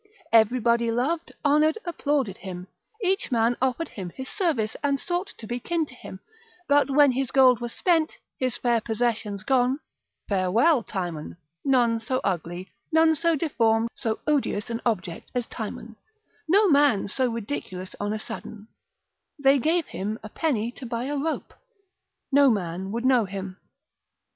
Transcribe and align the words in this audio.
Everybody 0.33 0.89
loved, 0.89 1.31
honoured, 1.45 1.77
applauded 1.85 2.37
him, 2.37 2.67
each 3.03 3.31
man 3.31 3.55
offered 3.61 3.89
him 3.89 4.09
his 4.09 4.27
service, 4.29 4.75
and 4.83 4.99
sought 4.99 5.27
to 5.37 5.45
be 5.45 5.59
kin 5.59 5.85
to 5.85 5.93
him; 5.93 6.21
but 6.67 6.89
when 6.89 7.11
his 7.11 7.29
gold 7.29 7.61
was 7.61 7.71
spent, 7.71 8.17
his 8.39 8.57
fair 8.57 8.81
possessions 8.81 9.43
gone, 9.43 9.79
farewell 10.27 10.81
Timon: 10.81 11.37
none 11.63 11.99
so 11.99 12.19
ugly, 12.23 12.71
none 12.91 13.13
so 13.13 13.35
deformed, 13.35 13.89
so 13.93 14.17
odious 14.25 14.71
an 14.71 14.81
object 14.87 15.29
as 15.35 15.45
Timon, 15.45 15.95
no 16.47 16.67
man 16.67 17.07
so 17.07 17.31
ridiculous 17.31 17.95
on 17.99 18.11
a 18.11 18.17
sudden, 18.17 18.69
they 19.37 19.59
gave 19.59 19.85
him 19.85 20.17
a 20.23 20.29
penny 20.29 20.71
to 20.77 20.85
buy 20.87 21.03
a 21.05 21.15
rope, 21.15 21.53
no 22.31 22.49
man 22.49 22.91
would 22.91 23.05
know 23.05 23.25
him. 23.25 23.57